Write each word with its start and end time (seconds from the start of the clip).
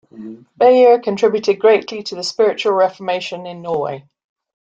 Beyer 0.57 0.97
contributed 0.97 1.59
greatly 1.59 2.01
to 2.01 2.15
the 2.15 2.23
spiritual 2.23 2.73
Reformation 2.73 3.45
in 3.45 3.61
Norway. 3.61 4.03